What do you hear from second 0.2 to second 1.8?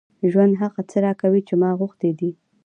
ژوند هغه څه راکوي چې ما